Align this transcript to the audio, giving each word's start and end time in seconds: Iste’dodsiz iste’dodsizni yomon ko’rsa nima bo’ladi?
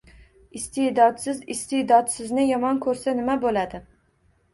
Iste’dodsiz 0.59 1.43
iste’dodsizni 1.55 2.45
yomon 2.47 2.79
ko’rsa 2.87 3.15
nima 3.21 3.37
bo’ladi? 3.45 3.83